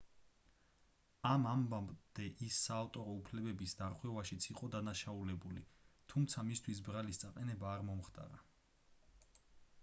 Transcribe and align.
ამ 1.31 1.43
ამბამდე 1.49 2.25
ის 2.47 2.57
საავტორო 2.69 3.13
უფლებების 3.17 3.77
დარღვევაშიც 3.83 4.49
იყო 4.55 4.71
დადანაშაულებული 4.77 5.63
თუმცა 6.15 6.47
მისთვის 6.49 6.83
ბრალის 6.91 7.23
წაყენება 7.27 7.71
არ 7.77 7.87
მომხდარა 7.93 8.43